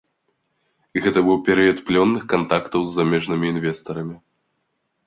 [1.03, 4.15] Гэта быў перыяд плённых кантактаў з замежнымі інвестарамі.